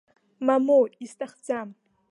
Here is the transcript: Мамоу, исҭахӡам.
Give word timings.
Мамоу, 0.45 0.85
исҭахӡам. 1.03 1.69